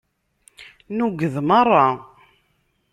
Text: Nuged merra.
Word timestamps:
Nuged 0.97 1.35
merra. 1.47 1.85